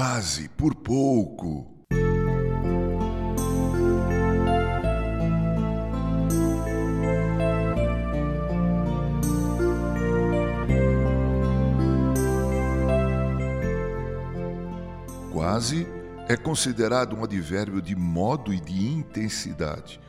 [0.00, 1.66] Quase, por pouco.
[15.32, 15.84] Quase
[16.28, 20.00] é considerado um advérbio de modo e de intensidade.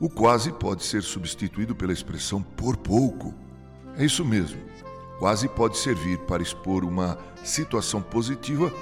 [0.00, 3.32] O quase pode ser substituído pela expressão por pouco.
[3.96, 4.60] É isso mesmo.
[5.18, 8.72] Quase pode servir para expor uma situação positiva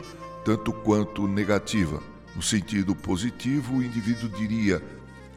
[0.44, 2.00] tanto quanto negativa.
[2.34, 4.82] No sentido positivo, o indivíduo diria: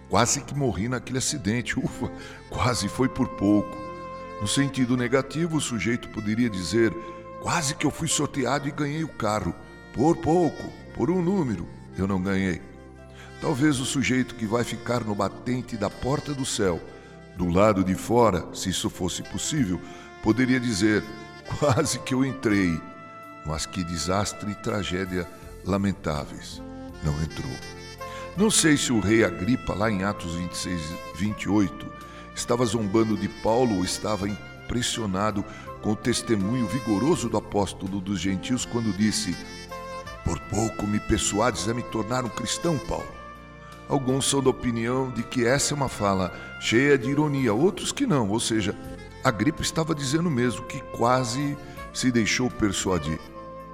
[0.09, 2.11] quase que morri naquele acidente, ufa,
[2.49, 3.77] quase foi por pouco.
[4.41, 6.93] No sentido negativo, o sujeito poderia dizer:
[7.41, 9.53] quase que eu fui sorteado e ganhei o carro,
[9.93, 10.63] por pouco,
[10.95, 11.67] por um número,
[11.97, 12.61] eu não ganhei.
[13.41, 16.81] Talvez o sujeito que vai ficar no batente da porta do céu,
[17.37, 19.79] do lado de fora, se isso fosse possível,
[20.25, 21.03] poderia dizer:
[21.59, 22.81] quase que eu entrei,
[23.45, 25.29] mas que desastre e tragédia
[25.63, 26.61] lamentáveis.
[27.03, 27.51] Não entrou.
[28.35, 30.81] Não sei se o rei Agripa, lá em Atos 26,
[31.15, 31.85] 28,
[32.35, 35.45] estava zombando de Paulo ou estava impressionado
[35.81, 39.37] com o testemunho vigoroso do apóstolo dos gentios quando disse:
[40.25, 43.13] Por pouco me persuades a me tornar um cristão, Paulo.
[43.87, 48.07] Alguns são da opinião de que essa é uma fala cheia de ironia, outros que
[48.07, 48.75] não, ou seja,
[49.25, 51.57] Agripa estava dizendo mesmo que quase
[51.91, 53.19] se deixou persuadir.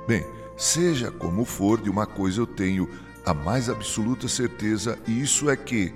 [0.08, 2.90] Bem, seja como for, de uma coisa eu tenho
[3.26, 5.94] a mais absoluta certeza, e isso é que,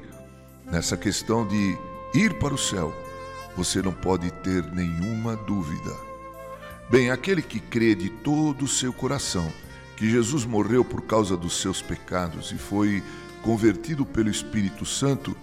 [0.66, 1.78] nessa questão de
[2.14, 2.94] ir para o céu,
[3.56, 5.96] você não pode ter nenhuma dúvida.
[6.90, 9.50] Bem, aquele que crê de todo o seu coração
[9.96, 13.02] que Jesus morreu por causa dos seus pecados e foi
[13.42, 15.34] convertido pelo Espírito Santo,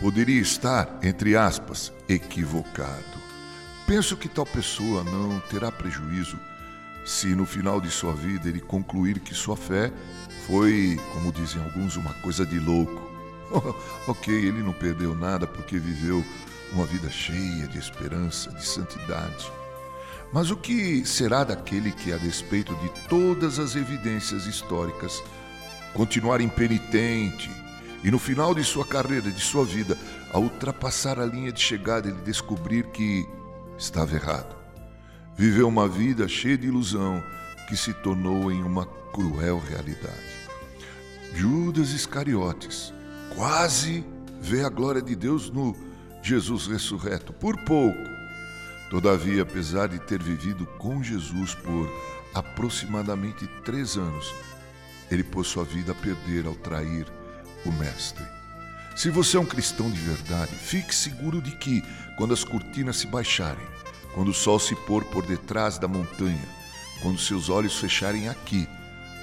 [0.00, 3.29] poderia estar, entre aspas, equivocado.
[3.90, 6.38] Penso que tal pessoa não terá prejuízo
[7.04, 9.92] se no final de sua vida ele concluir que sua fé
[10.46, 13.10] foi, como dizem alguns, uma coisa de louco.
[14.06, 16.24] ok, ele não perdeu nada porque viveu
[16.72, 19.50] uma vida cheia de esperança, de santidade.
[20.32, 25.20] Mas o que será daquele que, a despeito de todas as evidências históricas,
[25.94, 27.50] continuar impenitente
[28.04, 29.98] e no final de sua carreira, de sua vida,
[30.32, 33.28] ao ultrapassar a linha de chegada, ele descobrir que
[33.80, 34.54] estava errado?
[35.34, 37.22] Viveu uma vida cheia de ilusão
[37.66, 40.30] que se tornou em uma cruel realidade.
[41.34, 42.92] Judas Iscariotes
[43.34, 44.04] quase
[44.40, 45.74] vê a glória de Deus no
[46.22, 48.10] Jesus ressurreto, por pouco.
[48.90, 51.88] Todavia, apesar de ter vivido com Jesus por
[52.34, 54.34] aproximadamente três anos,
[55.10, 57.06] ele pôs sua vida a perder ao trair
[57.64, 58.39] o Mestre.
[58.96, 61.82] Se você é um cristão de verdade, fique seguro de que,
[62.16, 63.66] quando as cortinas se baixarem,
[64.14, 66.48] quando o sol se pôr por detrás da montanha,
[67.02, 68.68] quando seus olhos fecharem aqui,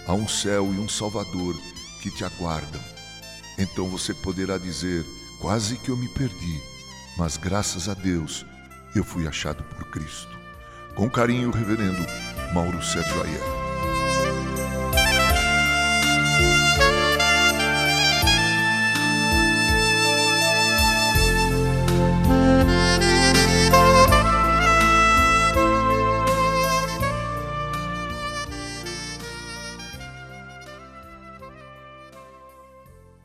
[0.07, 1.55] há um céu e um Salvador
[2.01, 2.81] que te aguardam.
[3.57, 5.05] Então você poderá dizer:
[5.39, 6.61] quase que eu me perdi,
[7.17, 8.45] mas graças a Deus
[8.95, 10.35] eu fui achado por Cristo.
[10.95, 12.03] Com carinho, Reverendo
[12.53, 13.66] Mauro Sérgio Aiello.